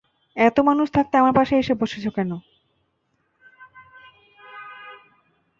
এত 0.37 0.57
মানুষ 0.59 0.87
থাকতে 0.93 1.15
আমার 1.17 1.33
পাশেই 1.35 1.59
এসে 1.59 1.73
বসেছ 1.73 2.05
কেন? 2.15 2.31